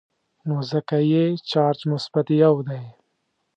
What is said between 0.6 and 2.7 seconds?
ځکه یې چارج مثبت یو